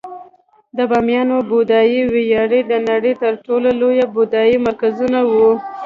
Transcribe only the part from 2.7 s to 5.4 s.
د نړۍ تر ټولو لوی بودایي مرکزونه